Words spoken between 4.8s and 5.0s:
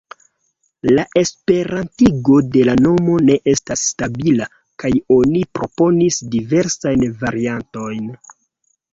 kaj